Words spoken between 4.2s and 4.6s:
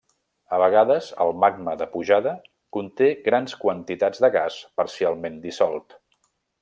de gas